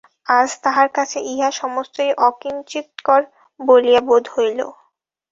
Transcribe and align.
আজ 0.31 0.49
তাঁহার 0.63 0.89
কাছে 0.97 1.17
ইহা 1.31 1.49
সমস্তই 1.59 2.11
অকিঞ্চিৎকর 2.27 3.21
বলিয়া 3.59 4.01
বোধ 4.07 4.25
হইল। 4.33 4.59